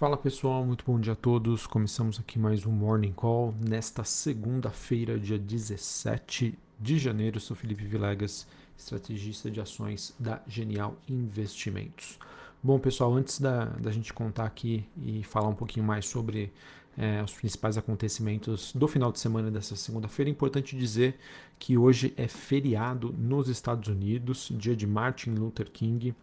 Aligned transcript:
Fala 0.00 0.16
pessoal, 0.16 0.64
muito 0.64 0.82
bom 0.82 0.98
dia 0.98 1.12
a 1.12 1.14
todos. 1.14 1.66
Começamos 1.66 2.18
aqui 2.18 2.38
mais 2.38 2.64
um 2.64 2.70
Morning 2.70 3.12
Call 3.12 3.54
nesta 3.60 4.02
segunda-feira, 4.02 5.20
dia 5.20 5.38
17 5.38 6.58
de 6.80 6.98
janeiro. 6.98 7.38
Sou 7.38 7.54
Felipe 7.54 7.84
Vilegas, 7.84 8.48
estrategista 8.78 9.50
de 9.50 9.60
ações 9.60 10.14
da 10.18 10.40
Genial 10.48 10.96
Investimentos. 11.06 12.18
Bom, 12.62 12.78
pessoal, 12.78 13.14
antes 13.14 13.38
da, 13.38 13.66
da 13.66 13.90
gente 13.90 14.10
contar 14.14 14.46
aqui 14.46 14.88
e 14.96 15.22
falar 15.22 15.48
um 15.48 15.54
pouquinho 15.54 15.84
mais 15.84 16.06
sobre 16.06 16.50
é, 16.96 17.22
os 17.22 17.34
principais 17.34 17.76
acontecimentos 17.76 18.72
do 18.72 18.88
final 18.88 19.12
de 19.12 19.20
semana 19.20 19.50
dessa 19.50 19.76
segunda-feira, 19.76 20.30
é 20.30 20.32
importante 20.32 20.78
dizer 20.78 21.18
que 21.58 21.76
hoje 21.76 22.14
é 22.16 22.26
feriado 22.26 23.14
nos 23.18 23.50
Estados 23.50 23.90
Unidos, 23.90 24.50
dia 24.50 24.74
de 24.74 24.86
Martin 24.86 25.32
Luther 25.32 25.70
King, 25.70 26.14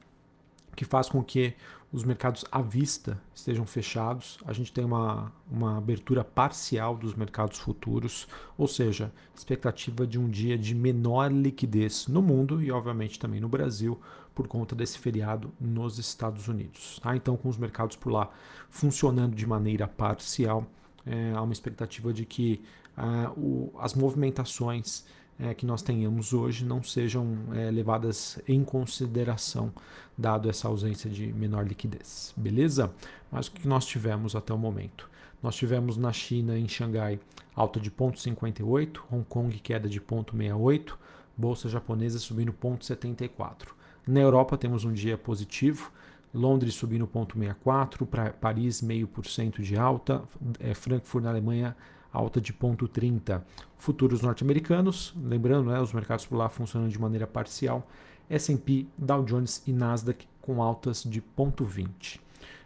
que 0.78 0.86
faz 0.86 1.10
com 1.10 1.24
que 1.24 1.56
os 1.92 2.04
mercados 2.04 2.46
à 2.52 2.62
vista 2.62 3.20
estejam 3.34 3.66
fechados, 3.66 4.38
a 4.46 4.54
gente 4.54 4.72
tem 4.72 4.86
uma, 4.86 5.32
uma 5.50 5.78
abertura 5.78 6.24
parcial 6.24 6.96
dos 6.96 7.16
mercados 7.16 7.58
futuros, 7.58 8.28
ou 8.56 8.68
seja, 8.68 9.12
expectativa 9.36 10.06
de 10.06 10.20
um 10.20 10.30
dia 10.30 10.56
de 10.56 10.76
menor 10.76 11.32
liquidez 11.32 12.08
no 12.08 12.22
mundo 12.22 12.62
e, 12.62 12.72
obviamente, 12.72 13.18
também 13.18 13.40
no 13.40 13.50
Brasil, 13.50 14.00
por 14.36 14.48
conta 14.48 14.76
desse 14.76 15.00
feriado 15.00 15.52
nos 15.60 15.98
Estados 15.98 16.48
Unidos. 16.48 17.00
Tá? 17.02 17.16
Então, 17.16 17.36
com 17.36 17.50
os 17.50 17.58
mercados 17.58 17.96
por 17.96 18.12
lá 18.12 18.30
funcionando 18.70 19.34
de 19.34 19.48
maneira 19.48 19.88
parcial, 19.88 20.68
é, 21.06 21.32
há 21.34 21.42
uma 21.42 21.54
expectativa 21.54 22.14
de 22.14 22.24
que 22.24 22.62
ah, 22.96 23.32
o, 23.36 23.74
as 23.80 23.96
movimentações 23.96 25.06
é, 25.40 25.54
que 25.54 25.66
nós 25.66 25.82
tenhamos 25.82 26.34
hoje 26.34 26.66
não 26.66 26.82
sejam 26.82 27.38
é, 27.54 27.70
levadas 27.70 28.40
em 28.48 28.64
consideração, 28.64 29.72
dado 30.18 30.50
essa 30.50 30.68
ausência 30.68 31.10
de 31.10 31.32
menor 31.34 31.68
liquidez. 31.68 32.34
Beleza? 32.36 32.92
Mas 33.32 33.48
o 33.48 33.52
que 33.52 33.68
nós 33.68 33.86
tivemos 33.86 34.36
até 34.36 34.54
o 34.54 34.58
momento? 34.58 35.10
Nós 35.42 35.56
tivemos 35.56 35.98
na 35.98 36.12
China, 36.12 36.58
em 36.58 36.68
Xangai, 36.68 37.20
alta 37.56 37.80
de 37.80 37.92
0,58, 37.92 39.00
Hong 39.12 39.26
Kong 39.26 39.60
queda 39.60 39.88
de 39.88 40.02
0,68, 40.02 40.94
bolsa 41.38 41.70
japonesa 41.70 42.18
subindo 42.18 42.52
0,74. 42.52 43.68
Na 44.08 44.20
Europa 44.20 44.58
temos 44.58 44.84
um 44.86 44.94
dia 44.94 45.18
positivo, 45.18 45.92
Londres 46.34 46.74
subindo 46.74 47.08
0,64, 47.08 48.34
Paris 48.40 48.82
0,5% 48.82 49.62
de 49.62 49.78
alta, 49.78 50.24
é, 50.60 50.74
Frankfurt 50.74 51.24
na 51.24 51.30
Alemanha 51.30 51.76
alta 52.18 52.42
de 52.42 52.54
0,30. 52.54 53.42
Futuros 53.78 54.22
norte-americanos, 54.22 55.14
lembrando, 55.22 55.70
né, 55.70 55.80
os 55.80 55.94
mercados 55.94 56.26
por 56.26 56.38
lá 56.38 56.50
funcionam 56.50 56.88
de 56.88 57.00
maneira 57.00 57.28
parcial. 57.28 57.88
S&P, 58.30 58.86
Dow 58.98 59.24
Jones 59.24 59.64
e 59.66 59.72
Nasdaq 59.72 60.28
com 60.42 60.62
altas 60.62 61.04
de 61.04 61.22
0,20. 61.22 62.20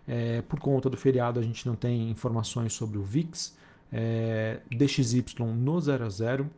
É, 0.08 0.42
por 0.42 0.60
conta 0.60 0.90
do 0.90 0.98
feriado, 0.98 1.40
a 1.40 1.44
gente 1.44 1.68
não 1.68 1.76
tem 1.76 2.10
informações 2.10 2.74
sobre 2.74 2.98
o 2.98 3.04
VIX, 3.04 3.56
é, 3.92 4.60
DXY 4.70 5.24
no 5.56 5.80
0 5.80 6.06
a 6.06 6.10
0 6.10 6.50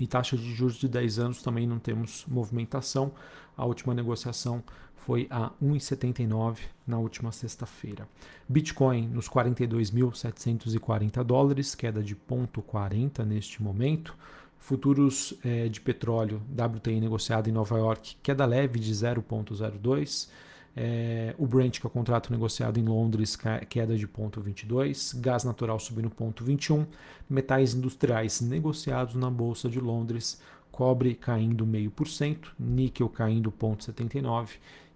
e 0.00 0.06
taxa 0.06 0.36
de 0.36 0.54
juros 0.54 0.76
de 0.76 0.88
10 0.88 1.18
anos 1.18 1.42
também 1.42 1.66
não 1.66 1.78
temos 1.78 2.24
movimentação. 2.26 3.12
A 3.56 3.64
última 3.64 3.94
negociação 3.94 4.62
foi 4.96 5.26
a 5.30 5.50
1,79 5.62 6.58
na 6.86 6.98
última 6.98 7.30
sexta-feira. 7.30 8.08
Bitcoin 8.48 9.06
nos 9.08 9.28
42.740 9.28 11.22
dólares, 11.22 11.74
queda 11.74 12.02
de 12.02 12.16
0,40 12.16 13.24
neste 13.24 13.62
momento. 13.62 14.16
Futuros 14.58 15.34
eh, 15.44 15.68
de 15.68 15.78
petróleo 15.80 16.40
WTI 16.50 16.98
negociado 17.00 17.48
em 17.48 17.52
Nova 17.52 17.76
York, 17.76 18.16
queda 18.22 18.46
leve 18.46 18.78
de 18.78 18.92
0,02. 18.92 20.30
É, 20.76 21.34
o 21.38 21.46
Brent, 21.46 21.78
que 21.78 21.86
é 21.86 21.88
o 21.88 21.90
contrato 21.90 22.32
negociado 22.32 22.78
em 22.78 22.84
Londres, 22.84 23.36
queda 23.68 23.96
de 23.96 24.08
0,22, 24.08 25.20
gás 25.20 25.44
natural 25.44 25.78
subindo 25.78 26.10
0,21, 26.10 26.86
metais 27.30 27.74
industriais 27.74 28.40
negociados 28.40 29.14
na 29.14 29.30
Bolsa 29.30 29.68
de 29.68 29.78
Londres, 29.80 30.40
cobre 30.72 31.14
caindo 31.14 31.64
0,5%, 31.64 32.48
níquel 32.58 33.08
caindo 33.08 33.52
0,79 33.52 34.48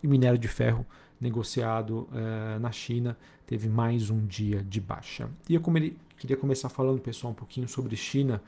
e 0.02 0.08
minério 0.08 0.38
de 0.38 0.48
ferro 0.48 0.84
negociado 1.20 2.08
é, 2.12 2.58
na 2.58 2.70
China 2.70 3.16
teve 3.46 3.68
mais 3.68 4.10
um 4.10 4.26
dia 4.26 4.62
de 4.62 4.80
baixa. 4.80 5.28
E 5.48 5.54
eu 5.54 5.60
come, 5.60 5.96
queria 6.16 6.36
começar 6.36 6.68
falando, 6.68 7.00
pessoal, 7.00 7.32
um 7.32 7.34
pouquinho 7.34 7.68
sobre 7.68 7.96
China. 7.96 8.42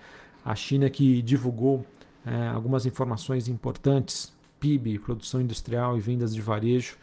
A 0.44 0.54
China 0.54 0.88
que 0.90 1.22
divulgou 1.22 1.86
é, 2.24 2.48
algumas 2.48 2.86
informações 2.86 3.48
importantes, 3.48 4.32
PIB, 4.58 4.98
produção 4.98 5.40
industrial 5.40 5.96
e 5.96 6.00
vendas 6.00 6.34
de 6.34 6.40
varejo, 6.40 6.96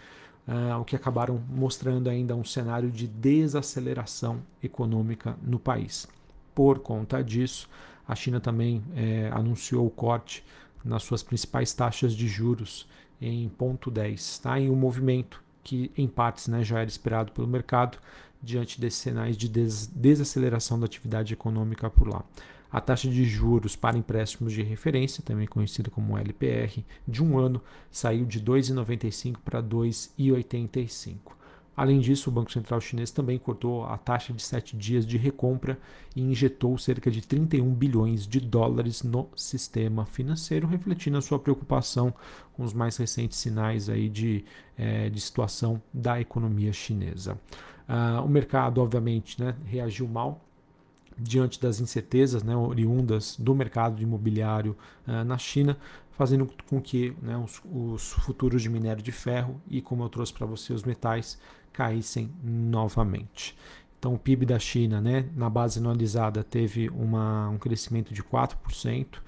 uh, 0.47 0.80
o 0.80 0.85
que 0.85 0.96
acabaram 0.96 1.41
mostrando 1.50 2.09
ainda 2.09 2.35
um 2.35 2.44
cenário 2.44 2.90
de 2.90 3.08
desaceleração 3.08 4.40
econômica 4.63 5.35
no 5.41 5.59
país. 5.59 6.08
Por 6.56 6.80
conta 6.80 7.24
disso, 7.24 7.69
a 8.08 8.16
China 8.16 8.40
também 8.40 8.84
é, 8.96 9.30
anunciou 9.34 9.86
o 9.86 9.91
corte 9.91 10.44
nas 10.84 11.03
suas 11.03 11.22
principais 11.22 11.74
taxas 11.74 12.13
de 12.13 12.28
juros 12.28 12.88
em 13.22 13.50
ponto 13.50 13.91
10, 13.91 14.40
tá? 14.40 14.59
em 14.59 14.69
um 14.69 14.75
movimento 14.75 15.44
que 15.63 15.91
em 15.97 16.07
partes 16.07 16.47
né, 16.47 16.63
já 16.63 16.80
era 16.80 16.90
esperado 16.90 17.31
pelo 17.34 17.47
mercado 17.47 17.97
diante 18.41 18.80
desses 18.80 19.00
sinais 19.00 19.36
de 19.36 19.50
des 19.50 19.88
desaceleração 19.88 20.80
da 20.80 20.86
atividade 20.86 21.34
econômica 21.34 21.90
por 21.90 22.07
lá. 22.07 22.24
A 22.72 22.81
taxa 22.81 23.09
de 23.09 23.23
juros 23.23 23.75
para 23.75 23.97
empréstimos 23.97 24.53
de 24.53 24.61
referência, 24.61 25.23
também 25.23 25.47
conhecida 25.47 25.89
como 25.89 26.17
LPR, 26.17 26.83
de 27.07 27.23
um 27.23 27.38
ano 27.38 27.61
saiu 27.89 28.25
de 28.25 28.41
2,95 28.41 29.38
para 29.44 29.63
2,85. 29.63 31.38
Além 31.77 32.00
disso, 32.00 32.31
o 32.31 32.33
Banco 32.33 32.51
Central 32.51 32.81
Chinês 32.81 33.11
também 33.11 33.38
cortou 33.38 33.85
a 33.85 33.95
taxa 34.00 34.33
de 34.33 34.41
7 34.41 34.75
dias 34.75 35.06
de 35.06 35.16
recompra 35.16 35.77
e 36.16 36.22
injetou 36.23 36.75
cerca 36.75 37.11
de 37.11 37.22
31 37.22 37.72
bilhões 37.72 38.25
de 38.25 38.39
dólares 38.39 39.03
no 39.03 39.29
sistema 39.35 40.03
financeiro, 40.03 40.67
refletindo 40.67 41.19
a 41.19 41.22
sua 41.22 41.38
preocupação 41.38 42.11
com 42.53 42.63
os 42.63 42.73
mais 42.73 42.97
recentes 42.97 43.38
sinais 43.38 43.89
aí 43.89 44.09
de, 44.09 44.44
é, 44.75 45.07
de 45.07 45.22
situação 45.22 45.79
da 45.94 46.19
economia 46.19 46.73
chinesa. 46.73 47.39
Uh, 47.88 48.25
o 48.25 48.27
mercado, 48.27 48.81
obviamente, 48.81 49.39
né, 49.39 49.56
reagiu 49.63 50.07
mal 50.07 50.47
diante 51.17 51.59
das 51.59 51.79
incertezas 51.79 52.44
né, 52.44 52.55
oriundas 52.55 53.35
do 53.38 53.55
mercado 53.55 54.01
imobiliário 54.01 54.78
uh, 55.07 55.23
na 55.23 55.38
China, 55.38 55.78
fazendo 56.11 56.50
com 56.69 56.81
que 56.81 57.16
né, 57.22 57.38
os, 57.38 57.61
os, 57.72 58.11
futuros 58.13 58.61
de 58.61 58.69
minério 58.69 59.03
de 59.03 59.11
ferro 59.11 59.61
e, 59.69 59.81
como 59.81 60.03
eu 60.03 60.09
trouxe 60.09 60.33
para 60.33 60.45
você, 60.45 60.73
os 60.73 60.83
metais 60.83 61.39
caíssem 61.72 62.31
novamente. 62.44 63.56
Então, 64.00 64.13
o 64.13 64.19
PIB 64.19 64.45
da 64.45 64.59
China, 64.59 65.01
né, 65.01 65.27
na 65.35 65.50
base 65.50 65.79
anualizada, 65.79 66.44
teve 66.44 66.89
uma, 66.89 67.50
um 67.50 67.57
crescimento 67.57 68.13
de 68.13 68.23
4%, 68.23 69.19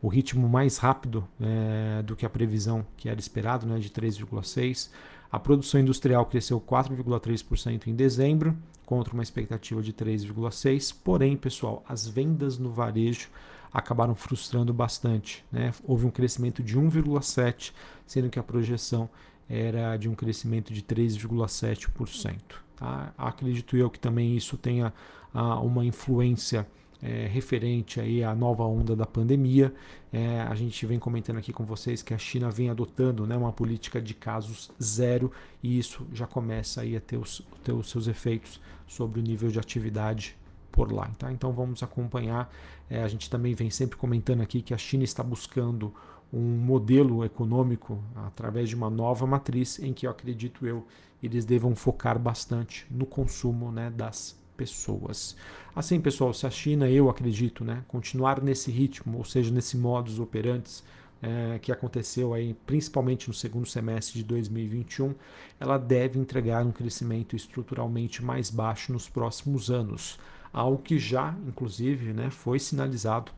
o 0.00 0.08
ritmo 0.08 0.48
mais 0.48 0.78
rápido 0.78 1.26
é, 1.40 2.02
do 2.02 2.14
que 2.14 2.24
a 2.24 2.30
previsão 2.30 2.86
que 2.96 3.08
era 3.08 3.18
esperado, 3.18 3.66
né, 3.66 3.78
de 3.78 3.90
3,6%. 3.90 4.90
A 5.30 5.38
produção 5.38 5.80
industrial 5.80 6.24
cresceu 6.26 6.60
4,3% 6.60 7.86
em 7.86 7.94
dezembro, 7.94 8.56
contra 8.88 9.12
uma 9.12 9.22
expectativa 9.22 9.82
de 9.82 9.92
3,6%. 9.92 10.96
Porém, 11.04 11.36
pessoal, 11.36 11.84
as 11.86 12.08
vendas 12.08 12.56
no 12.56 12.70
varejo 12.70 13.28
acabaram 13.70 14.14
frustrando 14.14 14.72
bastante. 14.72 15.44
Né? 15.52 15.72
Houve 15.84 16.06
um 16.06 16.10
crescimento 16.10 16.62
de 16.62 16.78
1,7%, 16.78 17.72
sendo 18.06 18.30
que 18.30 18.38
a 18.38 18.42
projeção 18.42 19.10
era 19.46 19.94
de 19.98 20.08
um 20.08 20.14
crescimento 20.14 20.72
de 20.72 20.82
3,7%. 20.82 22.38
Tá? 22.76 23.12
Acredito 23.18 23.76
eu 23.76 23.90
que 23.90 23.98
também 23.98 24.34
isso 24.34 24.56
tenha 24.56 24.90
ah, 25.34 25.60
uma 25.60 25.84
influência 25.84 26.66
é, 27.02 27.26
referente 27.26 28.00
aí 28.00 28.24
à 28.24 28.34
nova 28.34 28.64
onda 28.64 28.94
da 28.94 29.06
pandemia. 29.06 29.72
É, 30.12 30.40
a 30.42 30.54
gente 30.54 30.84
vem 30.86 30.98
comentando 30.98 31.36
aqui 31.36 31.52
com 31.52 31.64
vocês 31.64 32.02
que 32.02 32.14
a 32.14 32.18
China 32.18 32.50
vem 32.50 32.70
adotando 32.70 33.26
né, 33.26 33.36
uma 33.36 33.52
política 33.52 34.00
de 34.00 34.14
casos 34.14 34.70
zero 34.82 35.30
e 35.62 35.78
isso 35.78 36.06
já 36.12 36.26
começa 36.26 36.80
aí 36.80 36.96
a 36.96 37.00
ter 37.00 37.16
os, 37.16 37.46
ter 37.62 37.72
os 37.72 37.90
seus 37.90 38.06
efeitos 38.08 38.60
sobre 38.86 39.20
o 39.20 39.22
nível 39.22 39.50
de 39.50 39.58
atividade 39.58 40.36
por 40.72 40.92
lá. 40.92 41.10
Tá? 41.18 41.32
Então 41.32 41.52
vamos 41.52 41.82
acompanhar. 41.82 42.52
É, 42.88 43.02
a 43.02 43.08
gente 43.08 43.28
também 43.28 43.54
vem 43.54 43.70
sempre 43.70 43.96
comentando 43.96 44.40
aqui 44.40 44.62
que 44.62 44.74
a 44.74 44.78
China 44.78 45.04
está 45.04 45.22
buscando 45.22 45.92
um 46.32 46.56
modelo 46.58 47.24
econômico 47.24 48.02
através 48.14 48.68
de 48.68 48.74
uma 48.74 48.90
nova 48.90 49.26
matriz 49.26 49.78
em 49.78 49.94
que 49.94 50.06
eu 50.06 50.10
acredito 50.10 50.66
eu 50.66 50.86
eles 51.22 51.44
devam 51.44 51.74
focar 51.74 52.18
bastante 52.18 52.86
no 52.90 53.06
consumo 53.06 53.72
né, 53.72 53.90
das 53.90 54.38
pessoas. 54.58 55.36
Assim, 55.74 56.00
pessoal, 56.00 56.34
se 56.34 56.44
a 56.44 56.50
China, 56.50 56.90
eu 56.90 57.08
acredito, 57.08 57.64
né, 57.64 57.84
continuar 57.86 58.42
nesse 58.42 58.70
ritmo, 58.70 59.16
ou 59.16 59.24
seja, 59.24 59.50
nesse 59.52 59.78
modus 59.78 60.18
operantes 60.18 60.82
é, 61.22 61.58
que 61.60 61.70
aconteceu 61.70 62.34
aí, 62.34 62.54
principalmente 62.66 63.28
no 63.28 63.34
segundo 63.34 63.66
semestre 63.66 64.18
de 64.18 64.24
2021, 64.24 65.14
ela 65.60 65.78
deve 65.78 66.18
entregar 66.18 66.66
um 66.66 66.72
crescimento 66.72 67.36
estruturalmente 67.36 68.22
mais 68.22 68.50
baixo 68.50 68.92
nos 68.92 69.08
próximos 69.08 69.70
anos, 69.70 70.18
algo 70.52 70.82
que 70.82 70.98
já, 70.98 71.36
inclusive, 71.46 72.12
né, 72.12 72.28
foi 72.28 72.58
sinalizado 72.58 73.30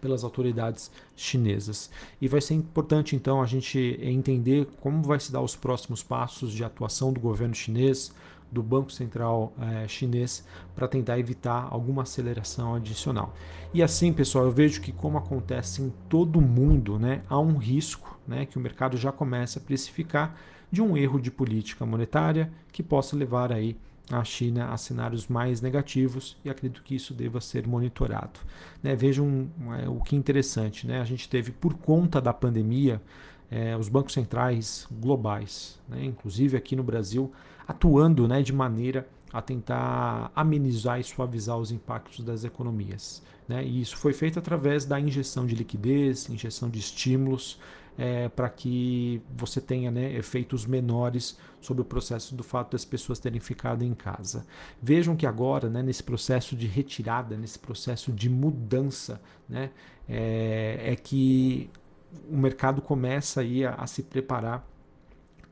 pelas 0.00 0.22
autoridades 0.22 0.92
chinesas. 1.16 1.90
E 2.20 2.28
vai 2.28 2.40
ser 2.40 2.54
importante 2.54 3.16
então 3.16 3.42
a 3.42 3.46
gente 3.46 3.98
entender 4.00 4.68
como 4.80 5.02
vai 5.02 5.18
se 5.18 5.32
dar 5.32 5.40
os 5.40 5.56
próximos 5.56 6.04
passos 6.04 6.52
de 6.52 6.62
atuação 6.62 7.12
do 7.12 7.18
governo 7.18 7.54
chinês, 7.54 8.12
do 8.50 8.62
Banco 8.62 8.90
Central 8.90 9.52
eh, 9.60 9.86
chinês, 9.88 10.44
para 10.74 10.88
tentar 10.88 11.18
evitar 11.18 11.68
alguma 11.70 12.02
aceleração 12.02 12.74
adicional. 12.74 13.34
E 13.72 13.82
assim, 13.82 14.12
pessoal, 14.12 14.46
eu 14.46 14.52
vejo 14.52 14.80
que 14.80 14.92
como 14.92 15.18
acontece 15.18 15.82
em 15.82 15.92
todo 16.08 16.40
mundo, 16.40 16.98
né, 16.98 17.22
há 17.28 17.38
um 17.38 17.56
risco 17.56 18.18
né, 18.26 18.46
que 18.46 18.56
o 18.56 18.60
mercado 18.60 18.96
já 18.96 19.12
começa 19.12 19.58
a 19.58 19.62
precificar 19.62 20.36
de 20.70 20.82
um 20.82 20.96
erro 20.96 21.20
de 21.20 21.30
política 21.30 21.84
monetária 21.84 22.50
que 22.72 22.82
possa 22.82 23.16
levar 23.16 23.52
aí 23.52 23.76
a 24.10 24.24
China 24.24 24.70
a 24.70 24.76
cenários 24.76 25.28
mais 25.28 25.60
negativos 25.60 26.36
e 26.44 26.48
acredito 26.48 26.82
que 26.82 26.94
isso 26.94 27.12
deva 27.12 27.40
ser 27.40 27.66
monitorado. 27.66 28.40
Né, 28.82 28.96
vejam 28.96 29.48
é, 29.82 29.88
o 29.88 30.00
que 30.00 30.16
é 30.16 30.18
interessante, 30.18 30.86
né? 30.86 31.00
a 31.00 31.04
gente 31.04 31.28
teve 31.28 31.52
por 31.52 31.74
conta 31.74 32.20
da 32.20 32.32
pandemia 32.32 33.02
é, 33.50 33.76
os 33.76 33.88
bancos 33.88 34.14
centrais 34.14 34.86
globais, 34.90 35.78
né, 35.88 36.04
inclusive 36.04 36.56
aqui 36.56 36.76
no 36.76 36.82
Brasil, 36.82 37.32
atuando 37.68 38.26
né, 38.26 38.42
de 38.42 38.52
maneira 38.52 39.06
a 39.30 39.42
tentar 39.42 40.32
amenizar 40.34 40.98
e 40.98 41.04
suavizar 41.04 41.58
os 41.58 41.70
impactos 41.70 42.24
das 42.24 42.44
economias. 42.44 43.22
Né? 43.46 43.62
E 43.62 43.82
isso 43.82 43.98
foi 43.98 44.14
feito 44.14 44.38
através 44.38 44.86
da 44.86 44.98
injeção 44.98 45.44
de 45.44 45.54
liquidez, 45.54 46.30
injeção 46.30 46.70
de 46.70 46.78
estímulos, 46.78 47.60
é, 47.98 48.28
para 48.28 48.48
que 48.48 49.20
você 49.36 49.60
tenha 49.60 49.90
né, 49.90 50.14
efeitos 50.14 50.64
menores 50.64 51.36
sobre 51.60 51.82
o 51.82 51.84
processo 51.84 52.34
do 52.34 52.44
fato 52.44 52.72
das 52.72 52.84
pessoas 52.84 53.18
terem 53.18 53.40
ficado 53.40 53.84
em 53.84 53.92
casa. 53.92 54.46
Vejam 54.80 55.16
que 55.16 55.26
agora, 55.26 55.68
né, 55.68 55.82
nesse 55.82 56.02
processo 56.02 56.56
de 56.56 56.66
retirada, 56.66 57.36
nesse 57.36 57.58
processo 57.58 58.12
de 58.12 58.30
mudança, 58.30 59.20
né, 59.48 59.70
é, 60.08 60.92
é 60.92 60.96
que 60.96 61.68
o 62.30 62.36
mercado 62.36 62.80
começa 62.80 63.40
aí 63.40 63.64
a, 63.64 63.74
a 63.74 63.86
se 63.86 64.04
preparar, 64.04 64.66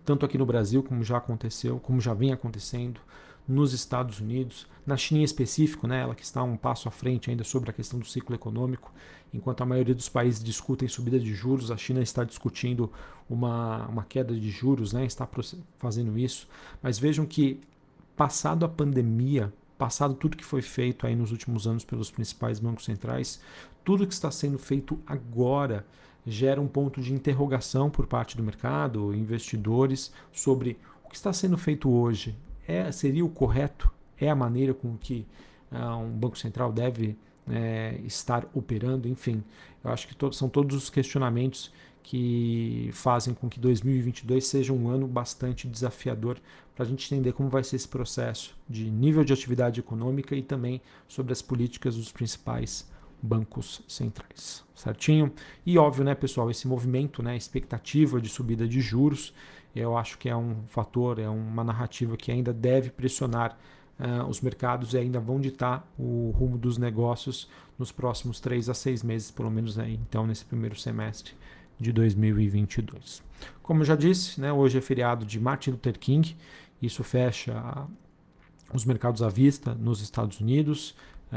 tanto 0.06 0.24
aqui 0.24 0.38
no 0.38 0.46
Brasil, 0.46 0.82
como 0.82 1.02
já 1.02 1.18
aconteceu, 1.18 1.80
como 1.80 2.00
já 2.00 2.14
vem 2.14 2.32
acontecendo, 2.32 3.00
nos 3.46 3.72
Estados 3.72 4.20
Unidos, 4.20 4.66
na 4.86 4.96
China 4.96 5.20
em 5.20 5.24
específico, 5.24 5.86
né, 5.86 6.00
ela 6.00 6.14
que 6.14 6.24
está 6.24 6.42
um 6.42 6.56
passo 6.56 6.88
à 6.88 6.90
frente 6.90 7.28
ainda 7.28 7.44
sobre 7.44 7.70
a 7.70 7.72
questão 7.72 7.98
do 7.98 8.06
ciclo 8.06 8.34
econômico, 8.34 8.92
enquanto 9.34 9.62
a 9.62 9.66
maioria 9.66 9.94
dos 9.94 10.08
países 10.08 10.42
discutem 10.42 10.88
subida 10.88 11.18
de 11.18 11.34
juros, 11.34 11.70
a 11.70 11.76
China 11.76 12.00
está 12.00 12.24
discutindo 12.24 12.90
uma, 13.28 13.86
uma 13.86 14.04
queda 14.04 14.34
de 14.34 14.50
juros, 14.50 14.92
né, 14.92 15.04
está 15.04 15.28
fazendo 15.78 16.16
isso. 16.18 16.48
Mas 16.82 16.98
vejam 16.98 17.26
que, 17.26 17.60
passado 18.16 18.64
a 18.64 18.68
pandemia, 18.68 19.52
passado 19.76 20.14
tudo 20.14 20.36
que 20.36 20.44
foi 20.44 20.62
feito 20.62 21.06
aí 21.06 21.14
nos 21.14 21.32
últimos 21.32 21.66
anos 21.66 21.84
pelos 21.84 22.10
principais 22.10 22.58
bancos 22.58 22.84
centrais, 22.84 23.40
tudo 23.84 24.06
que 24.06 24.14
está 24.14 24.30
sendo 24.30 24.58
feito 24.58 24.98
agora 25.06 25.84
gera 26.26 26.60
um 26.60 26.66
ponto 26.66 27.00
de 27.00 27.12
interrogação 27.12 27.88
por 27.88 28.06
parte 28.06 28.36
do 28.36 28.42
mercado, 28.42 29.14
investidores, 29.14 30.12
sobre 30.32 30.76
o 31.04 31.08
que 31.08 31.14
está 31.14 31.32
sendo 31.32 31.56
feito 31.56 31.88
hoje 31.88 32.36
é, 32.66 32.90
seria 32.90 33.24
o 33.24 33.28
correto? 33.28 33.90
É 34.18 34.28
a 34.28 34.34
maneira 34.34 34.74
com 34.74 34.96
que 34.96 35.26
uh, 35.70 35.96
um 35.96 36.10
Banco 36.10 36.36
Central 36.36 36.72
deve 36.72 37.16
é, 37.48 38.00
estar 38.04 38.48
operando? 38.52 39.08
Enfim, 39.08 39.42
eu 39.84 39.90
acho 39.90 40.08
que 40.08 40.16
to 40.16 40.32
são 40.32 40.48
todos 40.48 40.76
os 40.76 40.90
questionamentos 40.90 41.72
que 42.02 42.90
fazem 42.92 43.34
com 43.34 43.48
que 43.48 43.58
2022 43.58 44.46
seja 44.46 44.72
um 44.72 44.88
ano 44.88 45.06
bastante 45.06 45.66
desafiador 45.66 46.38
para 46.74 46.84
a 46.84 46.88
gente 46.88 47.12
entender 47.12 47.32
como 47.32 47.48
vai 47.48 47.64
ser 47.64 47.76
esse 47.76 47.88
processo 47.88 48.56
de 48.68 48.88
nível 48.90 49.24
de 49.24 49.32
atividade 49.32 49.80
econômica 49.80 50.36
e 50.36 50.42
também 50.42 50.80
sobre 51.08 51.32
as 51.32 51.42
políticas 51.42 51.96
dos 51.96 52.12
principais 52.12 52.88
bancos 53.22 53.82
centrais, 53.88 54.64
certinho? 54.74 55.32
E 55.64 55.78
óbvio, 55.78 56.04
né, 56.04 56.14
pessoal, 56.14 56.50
esse 56.50 56.66
movimento, 56.68 57.22
né, 57.22 57.36
expectativa 57.36 58.20
de 58.20 58.28
subida 58.28 58.66
de 58.66 58.80
juros, 58.80 59.34
eu 59.74 59.96
acho 59.96 60.16
que 60.18 60.28
é 60.28 60.36
um 60.36 60.62
fator, 60.66 61.18
é 61.18 61.28
uma 61.28 61.62
narrativa 61.62 62.16
que 62.16 62.32
ainda 62.32 62.52
deve 62.52 62.90
pressionar 62.90 63.58
uh, 64.00 64.24
os 64.26 64.40
mercados 64.40 64.94
e 64.94 64.98
ainda 64.98 65.20
vão 65.20 65.40
ditar 65.40 65.86
o 65.98 66.30
rumo 66.36 66.56
dos 66.56 66.78
negócios 66.78 67.48
nos 67.78 67.92
próximos 67.92 68.40
três 68.40 68.68
a 68.68 68.74
seis 68.74 69.02
meses, 69.02 69.30
pelo 69.30 69.50
menos 69.50 69.76
né, 69.76 69.90
então 69.90 70.26
nesse 70.26 70.44
primeiro 70.44 70.78
semestre 70.78 71.34
de 71.78 71.92
2022. 71.92 73.22
Como 73.62 73.82
eu 73.82 73.84
já 73.84 73.94
disse, 73.94 74.40
né, 74.40 74.52
hoje 74.52 74.78
é 74.78 74.80
feriado 74.80 75.26
de 75.26 75.38
Martin 75.38 75.72
Luther 75.72 75.98
King, 75.98 76.34
isso 76.80 77.04
fecha 77.04 77.86
os 78.72 78.84
mercados 78.84 79.22
à 79.22 79.28
vista 79.28 79.74
nos 79.74 80.00
Estados 80.00 80.40
Unidos, 80.40 80.94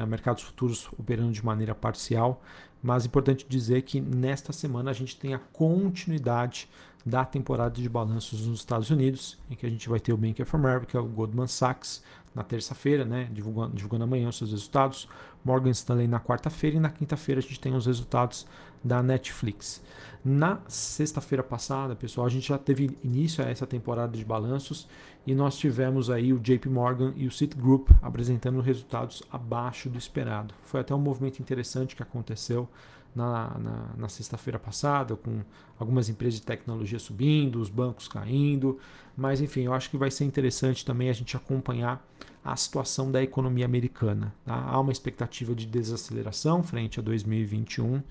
mercados 0.08 0.44
futuros 0.44 0.90
operando 0.98 1.32
de 1.32 1.44
maneira 1.44 1.74
parcial, 1.74 2.42
mas 2.82 3.04
é 3.04 3.08
importante 3.08 3.46
dizer 3.48 3.82
que 3.82 4.00
nesta 4.00 4.54
semana 4.54 4.92
a 4.92 4.94
gente 4.94 5.18
tem 5.18 5.34
a 5.34 5.40
continuidade 5.40 6.70
da 7.06 7.26
temporada 7.26 7.82
de 7.82 7.90
balanços 7.90 8.46
nos 8.46 8.60
Estados 8.60 8.90
Unidos, 8.90 9.38
em 9.50 9.56
que 9.56 9.66
a 9.66 9.70
gente 9.70 9.88
vai 9.90 10.00
ter 10.00 10.14
o 10.14 10.18
Bank 10.18 10.42
of 10.42 10.56
America, 10.56 11.02
o 11.02 11.08
Goldman 11.08 11.48
Sachs 11.48 12.04
na 12.36 12.44
terça-feira, 12.44 13.04
né, 13.04 13.28
divulgando, 13.32 13.76
divulgando 13.76 14.04
amanhã 14.04 14.30
os 14.30 14.38
seus 14.38 14.52
resultados, 14.52 15.08
Morgan 15.44 15.72
Stanley 15.72 16.08
na 16.08 16.20
quarta-feira 16.20 16.78
e 16.78 16.80
na 16.80 16.90
quinta-feira 16.90 17.40
a 17.40 17.42
gente 17.42 17.60
tem 17.60 17.74
os 17.74 17.86
resultados 17.86 18.46
da 18.84 19.02
Netflix. 19.04 19.81
Na 20.24 20.60
sexta-feira 20.68 21.42
passada, 21.42 21.96
pessoal, 21.96 22.28
a 22.28 22.30
gente 22.30 22.50
já 22.50 22.58
teve 22.58 22.98
início 23.04 23.44
a 23.44 23.48
essa 23.50 23.66
temporada 23.66 24.18
de 24.18 24.26
balanços 24.26 24.88
e 25.26 25.34
nós 25.34 25.58
tivemos 25.58 26.10
aí 26.10 26.34
o 26.34 26.40
JP 26.40 26.68
Morgan 26.70 27.14
e 27.16 27.26
o 27.26 27.31
Citigroup 27.31 27.90
apresentando 28.02 28.60
resultados 28.62 29.24
abaixo 29.31 29.90
do 29.90 29.98
esperado. 29.98 30.54
Foi 30.64 30.81
até 30.81 30.94
um 30.94 31.00
movimento 31.00 31.40
interessante 31.40 31.96
que 31.96 32.04
aconteceu 32.04 32.68
na, 33.16 33.58
na, 33.58 33.90
na 33.98 34.10
sexta-feira 34.10 34.60
passada, 34.60 35.16
com 35.16 35.42
algumas 35.78 36.10
empresas 36.10 36.40
de 36.40 36.46
tecnologia 36.46 37.00
subindo, 37.00 37.60
os 37.60 37.70
bancos 37.70 38.08
caindo. 38.08 38.78
Mas, 39.16 39.42
enfim, 39.42 39.62
eu 39.62 39.74
acho 39.74 39.90
que 39.90 39.98
vai 39.98 40.12
ser 40.12 40.26
interessante 40.26 40.86
também 40.86 41.10
a 41.10 41.14
gente 41.14 41.36
acompanhar 41.36 42.06
a 42.44 42.56
situação 42.56 43.12
da 43.12 43.22
economia 43.22 43.66
americana. 43.66 44.34
Tá? 44.46 44.56
Há 44.56 44.80
uma 44.80 44.92
expectativa 44.92 45.54
de 45.54 45.66
desaceleração 45.66 46.64
frente 46.64 47.00
a 47.00 47.04
2021 47.04 48.02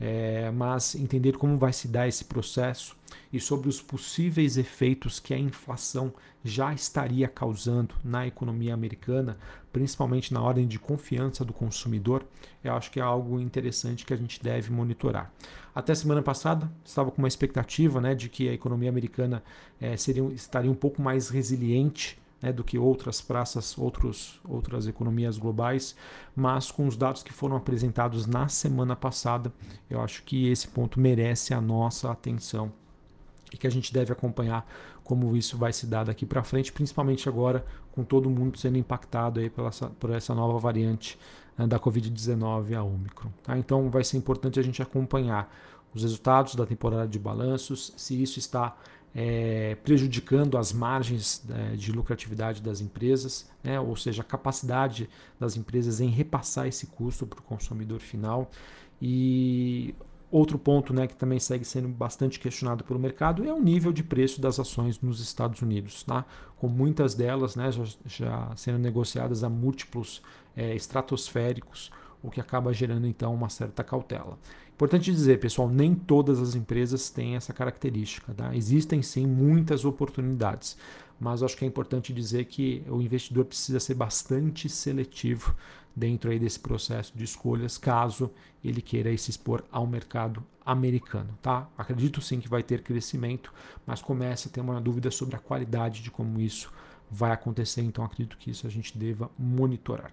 é, 0.00 0.50
mas 0.50 0.94
entender 0.94 1.36
como 1.36 1.56
vai 1.56 1.72
se 1.72 1.88
dar 1.88 2.06
esse 2.06 2.24
processo 2.24 2.96
e 3.32 3.40
sobre 3.40 3.68
os 3.68 3.80
possíveis 3.80 4.56
efeitos 4.56 5.20
que 5.20 5.34
a 5.34 5.38
inflação 5.38 6.12
já 6.44 6.72
estaria 6.72 7.28
causando 7.28 7.94
na 8.04 8.26
economia 8.26 8.72
americana, 8.72 9.36
principalmente 9.72 10.32
na 10.32 10.40
ordem 10.40 10.66
de 10.66 10.78
confiança 10.78 11.44
do 11.44 11.52
consumidor, 11.52 12.24
eu 12.62 12.74
acho 12.74 12.90
que 12.90 13.00
é 13.00 13.02
algo 13.02 13.40
interessante 13.40 14.04
que 14.04 14.14
a 14.14 14.16
gente 14.16 14.42
deve 14.42 14.70
monitorar. 14.70 15.32
Até 15.74 15.94
semana 15.94 16.22
passada 16.22 16.70
estava 16.84 17.10
com 17.10 17.18
uma 17.18 17.28
expectativa 17.28 18.00
né, 18.00 18.14
de 18.14 18.28
que 18.28 18.48
a 18.48 18.52
economia 18.52 18.88
americana 18.88 19.42
é, 19.80 19.96
seria, 19.96 20.22
estaria 20.32 20.70
um 20.70 20.74
pouco 20.74 21.02
mais 21.02 21.28
resiliente 21.28 22.18
né, 22.40 22.52
do 22.52 22.62
que 22.62 22.78
outras 22.78 23.20
praças, 23.20 23.76
outros, 23.76 24.40
outras 24.44 24.86
economias 24.86 25.38
globais, 25.38 25.96
mas 26.34 26.70
com 26.70 26.86
os 26.86 26.96
dados 26.96 27.22
que 27.22 27.32
foram 27.32 27.56
apresentados 27.56 28.26
na 28.26 28.48
semana 28.48 28.94
passada, 28.94 29.52
eu 29.90 30.00
acho 30.00 30.22
que 30.22 30.48
esse 30.48 30.68
ponto 30.68 31.00
merece 31.00 31.52
a 31.52 31.60
nossa 31.60 32.10
atenção 32.10 32.72
e 33.52 33.56
que 33.56 33.66
a 33.66 33.70
gente 33.70 33.92
deve 33.92 34.12
acompanhar 34.12 34.66
como 35.02 35.34
isso 35.36 35.56
vai 35.56 35.72
se 35.72 35.86
dar 35.86 36.04
daqui 36.04 36.26
para 36.26 36.44
frente, 36.44 36.72
principalmente 36.72 37.28
agora 37.28 37.64
com 37.92 38.04
todo 38.04 38.28
mundo 38.28 38.58
sendo 38.58 38.76
impactado 38.76 39.40
aí 39.40 39.48
pela, 39.48 39.70
por 39.98 40.10
essa 40.10 40.34
nova 40.34 40.58
variante 40.58 41.18
né, 41.56 41.66
da 41.66 41.80
Covid-19, 41.80 42.76
a 42.76 42.82
Omicron. 42.82 43.30
Tá? 43.42 43.56
Então 43.56 43.90
vai 43.90 44.04
ser 44.04 44.18
importante 44.18 44.60
a 44.60 44.62
gente 44.62 44.82
acompanhar 44.82 45.50
os 45.94 46.02
resultados 46.02 46.54
da 46.54 46.66
temporada 46.66 47.08
de 47.08 47.18
balanços, 47.18 47.94
se 47.96 48.22
isso 48.22 48.38
está 48.38 48.76
é, 49.14 49.76
prejudicando 49.82 50.56
as 50.56 50.72
margens 50.72 51.44
é, 51.50 51.76
de 51.76 51.92
lucratividade 51.92 52.62
das 52.62 52.80
empresas, 52.80 53.50
né, 53.62 53.80
ou 53.80 53.96
seja, 53.96 54.22
a 54.22 54.24
capacidade 54.24 55.08
das 55.38 55.56
empresas 55.56 56.00
em 56.00 56.08
repassar 56.08 56.66
esse 56.66 56.86
custo 56.86 57.26
para 57.26 57.40
o 57.40 57.42
consumidor 57.42 58.00
final. 58.00 58.50
E 59.00 59.94
outro 60.30 60.58
ponto 60.58 60.92
né, 60.92 61.06
que 61.06 61.16
também 61.16 61.38
segue 61.38 61.64
sendo 61.64 61.88
bastante 61.88 62.38
questionado 62.38 62.84
pelo 62.84 62.98
mercado 62.98 63.44
é 63.44 63.52
o 63.52 63.60
nível 63.60 63.92
de 63.92 64.02
preço 64.02 64.40
das 64.40 64.60
ações 64.60 65.00
nos 65.00 65.20
Estados 65.20 65.62
Unidos, 65.62 66.02
tá? 66.02 66.24
com 66.56 66.68
muitas 66.68 67.14
delas 67.14 67.56
né, 67.56 67.70
já, 67.72 67.84
já 68.04 68.52
sendo 68.56 68.78
negociadas 68.78 69.42
a 69.42 69.48
múltiplos 69.48 70.22
é, 70.56 70.74
estratosféricos, 70.74 71.90
o 72.22 72.30
que 72.30 72.40
acaba 72.40 72.72
gerando 72.72 73.06
então 73.06 73.32
uma 73.32 73.48
certa 73.48 73.82
cautela. 73.82 74.38
Importante 74.78 75.10
dizer, 75.10 75.40
pessoal, 75.40 75.68
nem 75.68 75.92
todas 75.92 76.38
as 76.38 76.54
empresas 76.54 77.10
têm 77.10 77.34
essa 77.34 77.52
característica. 77.52 78.32
Tá? 78.32 78.54
Existem 78.54 79.02
sim 79.02 79.26
muitas 79.26 79.84
oportunidades, 79.84 80.76
mas 81.18 81.42
acho 81.42 81.56
que 81.56 81.64
é 81.64 81.66
importante 81.66 82.12
dizer 82.12 82.44
que 82.44 82.84
o 82.86 83.02
investidor 83.02 83.44
precisa 83.44 83.80
ser 83.80 83.94
bastante 83.94 84.68
seletivo 84.68 85.52
dentro 85.96 86.30
aí 86.30 86.38
desse 86.38 86.60
processo 86.60 87.12
de 87.18 87.24
escolhas, 87.24 87.76
caso 87.76 88.30
ele 88.62 88.80
queira 88.80 89.18
se 89.18 89.32
expor 89.32 89.64
ao 89.72 89.84
mercado 89.84 90.44
americano. 90.64 91.36
Tá? 91.42 91.68
Acredito 91.76 92.20
sim 92.20 92.38
que 92.38 92.48
vai 92.48 92.62
ter 92.62 92.82
crescimento, 92.82 93.52
mas 93.84 94.00
comece 94.00 94.46
a 94.46 94.50
ter 94.52 94.60
uma 94.60 94.80
dúvida 94.80 95.10
sobre 95.10 95.34
a 95.34 95.40
qualidade 95.40 96.04
de 96.04 96.10
como 96.12 96.40
isso 96.40 96.72
vai 97.10 97.32
acontecer, 97.32 97.82
então 97.82 98.04
acredito 98.04 98.38
que 98.38 98.52
isso 98.52 98.64
a 98.64 98.70
gente 98.70 98.96
deva 98.96 99.28
monitorar. 99.36 100.12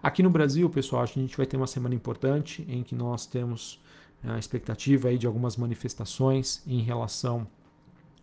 Aqui 0.00 0.22
no 0.22 0.30
Brasil, 0.30 0.70
pessoal, 0.70 1.02
a 1.02 1.06
gente 1.06 1.36
vai 1.36 1.46
ter 1.46 1.56
uma 1.56 1.66
semana 1.66 1.96
importante 1.96 2.64
em 2.68 2.84
que 2.84 2.94
nós 2.94 3.26
temos 3.26 3.82
a 4.26 4.38
expectativa 4.38 5.08
aí 5.08 5.18
de 5.18 5.26
algumas 5.26 5.56
manifestações 5.56 6.62
em 6.66 6.80
relação 6.80 7.46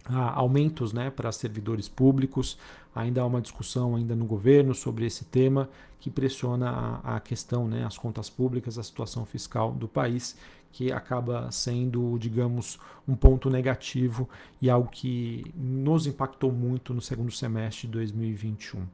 a 0.06 0.40
aumentos 0.40 0.94
né, 0.94 1.10
para 1.10 1.32
servidores 1.32 1.88
públicos. 1.88 2.58
Ainda 2.94 3.22
há 3.22 3.26
uma 3.26 3.42
discussão 3.42 3.96
ainda 3.96 4.16
no 4.16 4.26
governo 4.26 4.74
sobre 4.74 5.06
esse 5.06 5.26
tema 5.26 5.70
que 6.00 6.10
pressiona 6.10 6.70
a, 7.04 7.18
a 7.18 7.20
questão, 7.20 7.68
né, 7.68 7.86
as 7.86 7.98
contas 7.98 8.30
públicas, 8.30 8.78
a 8.78 8.84
situação 8.84 9.26
fiscal 9.26 9.72
do 9.72 9.88
país, 9.88 10.36
que 10.72 10.92
acaba 10.92 11.52
sendo, 11.52 12.18
digamos, 12.18 12.80
um 13.08 13.16
ponto 13.16 13.50
negativo 13.50 14.30
e 14.62 14.70
algo 14.70 14.90
que 14.90 15.54
nos 15.56 16.08
impactou 16.08 16.52
muito 16.52 16.94
no 16.94 17.02
segundo 17.02 17.32
semestre 17.32 17.88
de 17.88 17.94
2021. 17.94 18.86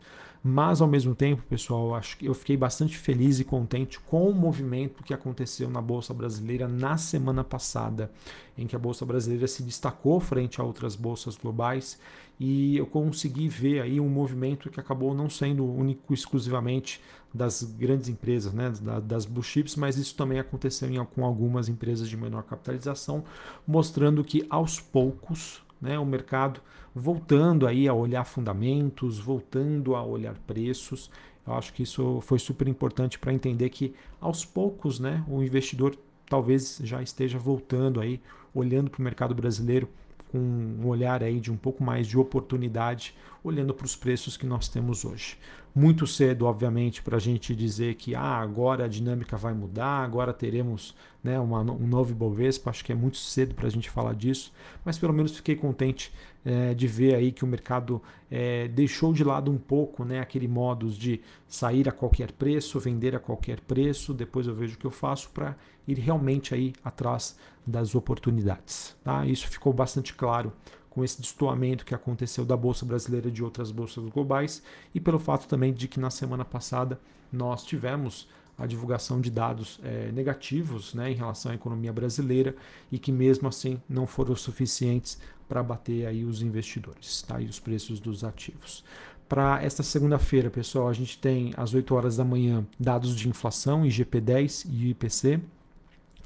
Mas 0.44 0.82
ao 0.82 0.88
mesmo 0.88 1.14
tempo, 1.14 1.42
pessoal, 1.44 1.96
acho 1.96 2.18
que 2.18 2.26
eu 2.26 2.34
fiquei 2.34 2.56
bastante 2.56 2.98
feliz 2.98 3.40
e 3.40 3.44
contente 3.44 4.00
com 4.00 4.30
o 4.30 4.34
movimento 4.34 5.04
que 5.04 5.14
aconteceu 5.14 5.70
na 5.70 5.82
bolsa 5.82 6.14
brasileira 6.14 6.68
na 6.68 6.98
semana 6.98 7.44
passada, 7.44 8.12
em 8.58 8.66
que 8.66 8.76
a 8.76 8.80
bolsa 8.80 9.06
brasileira 9.06 9.48
se 9.48 9.64
destacou 9.64 10.20
frente 10.20 10.60
a 10.60 10.64
outras 10.64 10.96
bolsas 10.96 11.38
globais 11.38 12.00
e 12.40 12.78
eu 12.78 12.86
consegui 12.86 13.48
ver 13.48 13.82
aí 13.82 14.00
um 14.00 14.10
movimento 14.10 14.70
que 14.70 14.80
acabou 14.80 15.14
não 15.14 15.30
sendo 15.30 15.66
único 15.66 16.14
exclusivamente 16.14 17.02
das 17.34 17.64
grandes 17.64 18.10
empresas, 18.10 18.54
né, 18.54 18.72
das 19.04 19.26
blue 19.26 19.44
chips, 19.44 19.76
mas 19.76 19.98
isso 19.98 20.16
também 20.16 20.40
aconteceu 20.40 20.90
em, 20.90 21.04
com 21.06 21.26
algumas 21.26 21.68
empresas 21.68 22.10
de 22.10 22.18
menor 22.18 22.44
capitalização, 22.44 23.24
mostrando 23.66 24.24
que 24.24 24.46
aos 24.50 24.80
poucos 24.80 25.62
né, 25.82 25.98
o 26.00 26.06
mercado 26.06 26.62
voltando 26.94 27.68
aí 27.68 27.88
a 27.88 27.94
olhar 27.94 28.24
fundamentos, 28.24 29.20
voltando 29.20 29.96
a 29.96 30.04
olhar 30.04 30.36
preços. 30.48 31.12
Eu 31.46 31.54
acho 31.54 31.72
que 31.74 31.84
isso 31.84 32.20
foi 32.22 32.40
super 32.40 32.68
importante 32.68 33.20
para 33.20 33.34
entender 33.34 33.70
que 33.70 33.94
aos 34.20 34.44
poucos 34.44 35.00
né, 35.00 35.24
o 35.28 35.44
investidor 35.44 35.96
talvez 36.30 36.80
já 36.84 37.02
esteja 37.02 37.38
voltando 37.38 38.00
aí, 38.00 38.22
olhando 38.54 38.90
para 38.90 39.00
o 39.00 39.04
mercado 39.04 39.34
brasileiro 39.34 39.90
com 40.32 40.38
um 40.38 40.88
olhar 40.88 41.24
aí 41.24 41.40
de 41.40 41.52
um 41.52 41.58
pouco 41.58 41.84
mais 41.84 42.06
de 42.06 42.18
oportunidade, 42.18 43.16
olhando 43.44 43.74
para 43.74 43.86
os 43.86 43.96
preços 43.96 44.36
que 44.36 44.46
nós 44.46 44.68
temos 44.68 45.06
hoje. 45.06 45.38
Muito 45.78 46.08
cedo, 46.08 46.48
obviamente, 46.48 47.04
para 47.04 47.18
a 47.18 47.20
gente 47.20 47.56
dizer 47.56 47.94
que 47.94 48.16
ah, 48.16 48.38
agora 48.38 48.86
a 48.86 48.88
dinâmica 48.88 49.38
vai 49.38 49.54
mudar, 49.54 50.04
agora 50.04 50.34
teremos 50.34 50.96
né, 51.24 51.40
uma, 51.40 51.62
um 51.62 51.86
novo 51.86 52.14
Ibovespa. 52.14 52.72
Acho 52.72 52.84
que 52.84 52.92
é 52.92 52.96
muito 52.96 53.18
cedo 53.18 53.54
para 53.54 53.68
a 53.68 53.70
gente 53.70 53.88
falar 53.88 54.16
disso, 54.16 54.52
mas 54.84 54.98
pelo 54.98 55.14
menos 55.14 55.36
fiquei 55.36 55.56
contente 55.56 56.12
é, 56.44 56.74
de 56.74 56.88
ver 56.88 57.14
aí 57.14 57.32
que 57.32 57.44
o 57.44 57.48
mercado 57.48 58.02
é, 58.32 58.68
deixou 58.70 59.14
de 59.14 59.24
lado 59.24 59.52
um 59.52 59.58
pouco 59.60 60.04
né, 60.04 60.20
aquele 60.20 60.48
modus 60.48 60.98
de 60.98 61.22
sair 61.48 61.88
a 61.88 61.92
qualquer 61.92 62.32
preço, 62.32 62.80
vender 62.80 63.16
a 63.16 63.20
qualquer 63.20 63.60
preço, 63.60 64.16
depois 64.16 64.48
eu 64.48 64.56
vejo 64.56 64.74
o 64.74 64.78
que 64.80 64.86
eu 64.88 64.90
faço 64.90 65.30
para 65.30 65.56
ir 65.88 66.00
realmente 66.00 66.56
aí 66.56 66.74
atrás 66.84 67.38
das 67.68 67.94
oportunidades. 67.94 68.98
Tá? 69.04 69.28
Isso 69.28 69.48
ficou 69.48 69.72
bastante 69.72 70.16
claro 70.16 70.52
com 70.98 71.04
esse 71.04 71.22
destoamento 71.22 71.86
que 71.86 71.94
aconteceu 71.94 72.44
da 72.44 72.58
Bolsa 72.58 72.84
Brasileira 72.84 73.30
de 73.30 73.44
outras 73.44 73.70
bolsas 73.70 74.04
globais 74.10 74.64
e 74.96 75.00
pelo 75.00 75.20
fato 75.20 75.48
também 75.48 75.72
de 75.72 75.88
que 75.88 76.00
na 76.00 76.10
semana 76.10 76.44
passada 76.44 77.00
nós 77.32 77.64
tivemos 77.64 78.28
a 78.58 78.66
divulgação 78.66 79.22
de 79.22 79.30
dados 79.30 79.80
é, 79.84 80.12
negativos 80.12 80.96
né, 80.96 81.12
em 81.12 81.14
relação 81.14 81.52
à 81.52 81.54
economia 81.54 81.94
brasileira 81.94 82.56
e 82.92 82.98
que 82.98 83.12
mesmo 83.12 83.48
assim 83.48 83.80
não 83.88 84.08
foram 84.08 84.36
suficientes 84.36 85.20
para 85.48 85.62
bater 85.62 86.08
aí 86.08 86.26
os 86.26 86.42
investidores 86.42 87.22
tá, 87.22 87.40
e 87.40 87.46
os 87.46 87.60
preços 87.60 88.00
dos 88.00 88.24
ativos. 88.24 88.84
Para 89.30 89.62
esta 89.62 89.84
segunda-feira, 89.84 90.50
pessoal, 90.50 90.88
a 90.88 90.94
gente 90.94 91.20
tem 91.20 91.54
às 91.56 91.76
8 91.76 91.94
horas 91.94 92.18
da 92.18 92.26
manhã 92.26 92.66
dados 92.80 93.16
de 93.16 93.30
inflação, 93.30 93.84
IGP-10 93.84 94.66
e 94.68 94.90
IPC. 94.90 95.40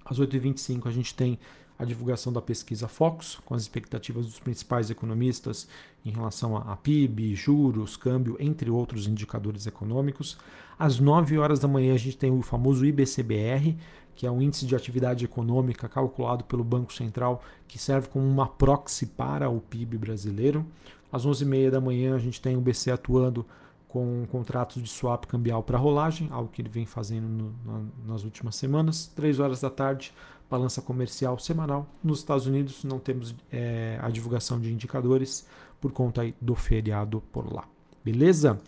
Às 0.05 0.17
8h25 0.17 0.87
a 0.87 0.91
gente 0.91 1.13
tem 1.13 1.37
a 1.81 1.85
divulgação 1.85 2.31
da 2.31 2.41
pesquisa 2.41 2.87
Focus, 2.87 3.39
com 3.43 3.55
as 3.55 3.63
expectativas 3.63 4.27
dos 4.27 4.39
principais 4.39 4.91
economistas 4.91 5.67
em 6.05 6.11
relação 6.11 6.55
a 6.55 6.77
PIB, 6.77 7.33
juros, 7.33 7.97
câmbio, 7.97 8.37
entre 8.39 8.69
outros 8.69 9.07
indicadores 9.07 9.65
econômicos. 9.65 10.37
Às 10.77 10.99
9 10.99 11.39
horas 11.39 11.57
da 11.57 11.67
manhã 11.67 11.95
a 11.95 11.97
gente 11.97 12.17
tem 12.17 12.31
o 12.31 12.43
famoso 12.43 12.85
IBCBR, 12.85 13.75
que 14.13 14.27
é 14.27 14.31
um 14.31 14.39
índice 14.43 14.67
de 14.67 14.75
atividade 14.75 15.25
econômica 15.25 15.89
calculado 15.89 16.43
pelo 16.43 16.63
Banco 16.63 16.93
Central, 16.93 17.41
que 17.67 17.79
serve 17.79 18.09
como 18.09 18.27
uma 18.27 18.45
proxy 18.45 19.07
para 19.07 19.49
o 19.49 19.59
PIB 19.59 19.97
brasileiro. 19.97 20.63
Às 21.11 21.25
11h30 21.25 21.71
da 21.71 21.81
manhã 21.81 22.15
a 22.15 22.19
gente 22.19 22.39
tem 22.39 22.55
o 22.55 22.61
BC 22.61 22.91
atuando 22.91 23.43
com 23.87 24.23
contratos 24.31 24.81
de 24.83 24.87
swap 24.87 25.25
cambial 25.25 25.63
para 25.63 25.79
rolagem, 25.79 26.29
algo 26.31 26.49
que 26.49 26.61
ele 26.61 26.69
vem 26.69 26.85
fazendo 26.85 27.27
no, 27.27 27.55
na, 27.65 27.83
nas 28.05 28.23
últimas 28.23 28.55
semanas. 28.55 29.11
3 29.15 29.39
horas 29.39 29.61
da 29.61 29.69
tarde, 29.69 30.13
balança 30.51 30.81
comercial 30.81 31.39
semanal. 31.39 31.87
Nos 32.03 32.19
Estados 32.19 32.45
Unidos 32.45 32.83
não 32.83 32.99
temos 32.99 33.33
é, 33.49 33.97
a 34.01 34.09
divulgação 34.09 34.59
de 34.59 34.71
indicadores 34.71 35.47
por 35.79 35.93
conta 35.93 36.29
do 36.41 36.53
feriado 36.53 37.23
por 37.31 37.51
lá. 37.51 37.63
Beleza? 38.03 38.59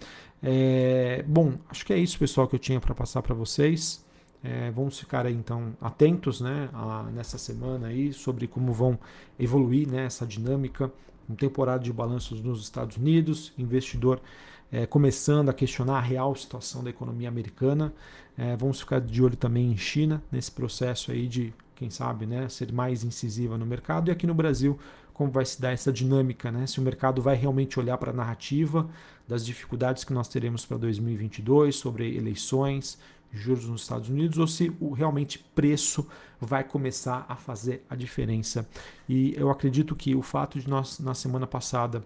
É, 0.41 1.23
bom, 1.27 1.55
acho 1.69 1.85
que 1.85 1.91
é 1.91 1.97
isso, 1.97 2.17
pessoal, 2.17 2.47
que 2.47 2.55
eu 2.55 2.59
tinha 2.59 2.79
para 2.79 2.95
passar 2.95 3.21
para 3.21 3.35
vocês. 3.35 4.03
É, 4.41 4.71
vamos 4.71 4.97
ficar 4.97 5.25
aí, 5.25 5.33
então 5.33 5.73
atentos 5.81 6.39
né, 6.39 6.69
a, 6.73 7.03
nessa 7.13 7.37
semana 7.37 7.87
aí 7.87 8.11
sobre 8.13 8.47
como 8.47 8.73
vão 8.73 8.97
evoluir 9.37 9.89
né, 9.89 10.05
essa 10.05 10.25
dinâmica, 10.25 10.91
com 11.27 11.35
temporada 11.35 11.83
de 11.83 11.91
balanços 11.91 12.41
nos 12.41 12.61
Estados 12.61 12.97
Unidos, 12.97 13.53
investidor 13.57 14.21
é, 14.73 14.87
começando 14.87 15.49
a 15.49 15.53
questionar 15.53 15.97
a 15.97 16.01
real 16.01 16.35
situação 16.35 16.83
da 16.83 16.89
economia 16.89 17.29
americana. 17.29 17.93
É, 18.35 18.55
vamos 18.55 18.79
ficar 18.79 18.99
de 18.99 19.21
olho 19.21 19.37
também 19.37 19.71
em 19.71 19.77
China, 19.77 20.23
nesse 20.31 20.51
processo 20.51 21.11
aí 21.11 21.27
de 21.27 21.53
quem 21.83 21.89
sabe, 21.89 22.25
né, 22.25 22.47
ser 22.47 22.71
mais 22.71 23.03
incisiva 23.03 23.57
no 23.57 23.65
mercado. 23.65 24.07
E 24.07 24.11
aqui 24.11 24.25
no 24.25 24.33
Brasil, 24.33 24.79
como 25.13 25.29
vai 25.29 25.45
se 25.45 25.61
dar 25.61 25.71
essa 25.71 25.91
dinâmica, 25.91 26.49
né? 26.49 26.65
Se 26.65 26.79
o 26.79 26.81
mercado 26.81 27.21
vai 27.21 27.35
realmente 27.35 27.77
olhar 27.77 27.97
para 27.97 28.11
a 28.11 28.13
narrativa 28.13 28.89
das 29.27 29.45
dificuldades 29.45 30.05
que 30.05 30.13
nós 30.13 30.29
teremos 30.29 30.65
para 30.65 30.77
2022 30.77 31.75
sobre 31.75 32.15
eleições, 32.15 32.97
juros 33.33 33.65
nos 33.65 33.81
Estados 33.81 34.07
Unidos, 34.07 34.37
ou 34.37 34.47
se 34.47 34.71
o 34.79 34.93
realmente 34.93 35.39
preço 35.53 36.07
vai 36.39 36.63
começar 36.63 37.25
a 37.27 37.35
fazer 37.35 37.83
a 37.89 37.95
diferença. 37.95 38.65
E 39.09 39.33
eu 39.35 39.49
acredito 39.49 39.93
que 39.93 40.15
o 40.15 40.21
fato 40.21 40.59
de 40.59 40.69
nós 40.69 40.99
na 40.99 41.13
semana 41.13 41.45
passada 41.45 42.01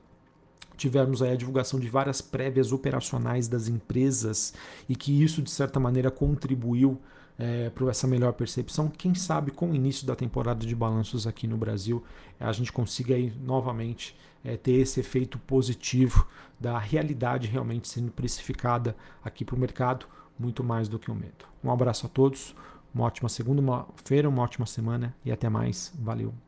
tivemos 0.75 1.22
aí 1.22 1.34
a 1.34 1.36
divulgação 1.36 1.79
de 1.79 1.88
várias 1.88 2.19
prévias 2.19 2.72
operacionais 2.72 3.48
das 3.48 3.67
empresas 3.67 4.53
e 4.89 4.96
que 4.96 5.24
isso 5.24 5.41
de 5.41 5.51
certa 5.51 5.79
maneira 5.79 6.10
contribuiu 6.10 7.00
é, 7.38 7.70
para 7.70 7.89
essa 7.89 8.08
melhor 8.08 8.34
percepção. 8.34 8.89
Quem 8.89 9.13
sabe 9.13 9.51
com 9.51 9.72
o 9.72 9.75
início 9.75 10.06
da 10.08 10.15
temporada 10.15 10.65
de 10.65 10.75
balanços 10.75 11.27
aqui 11.27 11.48
no 11.48 11.58
Brasil 11.58 12.03
a 12.39 12.51
gente 12.51 12.72
consiga 12.72 13.15
aí 13.15 13.34
novamente 13.41 14.15
é, 14.44 14.56
ter 14.56 14.74
esse 14.74 15.00
efeito 15.00 15.38
positivo 15.39 16.27
da 16.60 16.77
realidade 16.77 17.48
realmente 17.48 17.88
sendo 17.88 18.12
precificada 18.12 18.96
aqui 19.24 19.44
para 19.44 19.56
o 19.56 19.60
mercado, 19.60 20.06
muito 20.38 20.63
mais 20.63 20.88
do 20.88 21.00
que 21.00 21.12
o 21.12 21.15
medo. 21.15 21.46
Um 21.63 21.72
abraço 21.72 22.06
a 22.06 22.10
todos, 22.10 22.56
uma 22.94 23.06
ótima 23.06 23.29
segunda-feira, 23.29 24.29
uma 24.29 24.44
ótima 24.44 24.65
semana 24.65 25.15
e 25.25 25.32
até 25.32 25.50
mais. 25.50 25.94
Valeu! 26.00 26.47